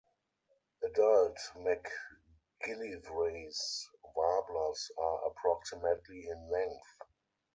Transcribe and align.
Adult 0.83 1.37
MacGillivray's 1.57 3.87
warblers 4.15 4.89
are 4.97 5.27
approximately 5.27 6.25
in 6.27 6.49
length. 6.51 7.01